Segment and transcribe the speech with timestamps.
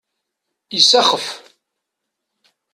[0.77, 1.25] Isaxef.